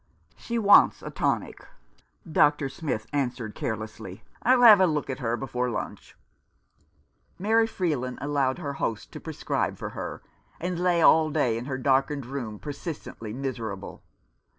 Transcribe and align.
"She 0.35 0.57
wants 0.57 1.03
a 1.03 1.11
tonic," 1.11 1.67
Dr. 2.27 2.69
Smith 2.69 3.05
answered 3.13 3.53
carelessly." 3.53 4.23
I'll 4.41 4.63
have 4.63 4.81
a 4.81 4.87
look 4.87 5.11
at 5.11 5.19
her 5.19 5.37
before 5.37 5.69
lunch." 5.69 6.17
165 7.37 7.37
Rough 7.37 7.61
Justice. 7.61 7.77
Mary 7.77 8.17
Freeland 8.17 8.19
allowed 8.19 8.57
her 8.57 8.73
host 8.79 9.11
to 9.11 9.19
prescribe 9.19 9.77
for 9.77 9.89
her, 9.89 10.23
and 10.59 10.79
lay 10.79 11.03
all 11.03 11.29
day 11.29 11.55
in 11.55 11.65
her 11.65 11.77
darkened 11.77 12.25
room 12.25 12.57
per 12.57 12.71
sistently 12.71 13.31
miserable. 13.31 14.01